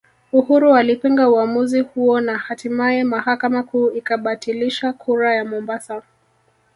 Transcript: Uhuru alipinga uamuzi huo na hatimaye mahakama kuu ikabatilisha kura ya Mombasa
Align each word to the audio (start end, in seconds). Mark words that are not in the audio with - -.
Uhuru 0.31 0.75
alipinga 0.75 1.29
uamuzi 1.29 1.79
huo 1.81 2.21
na 2.21 2.37
hatimaye 2.37 3.03
mahakama 3.03 3.63
kuu 3.63 3.91
ikabatilisha 3.91 4.93
kura 4.93 5.35
ya 5.35 5.45
Mombasa 5.45 6.01